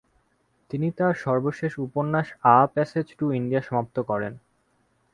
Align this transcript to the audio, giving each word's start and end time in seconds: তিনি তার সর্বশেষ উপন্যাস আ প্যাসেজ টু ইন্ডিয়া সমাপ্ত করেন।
তিনি 0.69 0.87
তার 0.91 1.13
সর্বশেষ 1.17 1.71
উপন্যাস 1.77 2.27
আ 2.53 2.57
প্যাসেজ 2.73 3.07
টু 3.19 3.25
ইন্ডিয়া 3.31 3.61
সমাপ্ত 3.61 3.95
করেন। 4.01 4.33